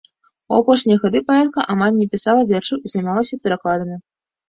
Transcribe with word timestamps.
У 0.51 0.55
апошнія 0.61 1.01
гады 1.03 1.21
паэтка 1.27 1.67
амаль 1.75 1.95
не 2.01 2.09
пісала 2.17 2.49
вершаў 2.55 2.77
і 2.85 2.97
займалася 2.97 3.43
перакладамі. 3.47 3.97